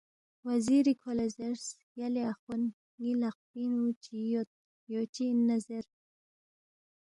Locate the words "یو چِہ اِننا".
4.91-5.55